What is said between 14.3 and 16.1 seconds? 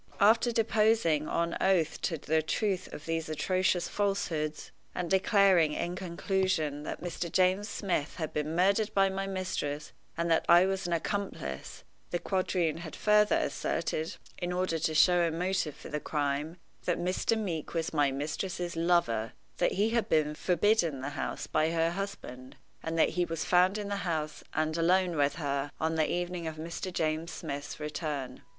in order to show a motive for the